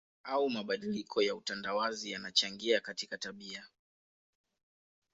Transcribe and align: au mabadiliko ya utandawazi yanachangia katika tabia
au 0.23 0.49
mabadiliko 0.49 1.21
ya 1.21 1.35
utandawazi 1.35 2.11
yanachangia 2.11 2.79
katika 2.81 3.17
tabia 3.17 3.65